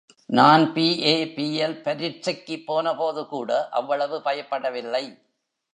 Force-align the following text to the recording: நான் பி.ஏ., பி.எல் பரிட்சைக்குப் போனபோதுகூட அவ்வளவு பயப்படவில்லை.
நான் 0.29 0.73
பி.ஏ., 0.73 1.25
பி.எல் 1.35 1.75
பரிட்சைக்குப் 1.81 2.65
போனபோதுகூட 2.67 3.69
அவ்வளவு 3.69 4.19
பயப்படவில்லை. 4.19 5.05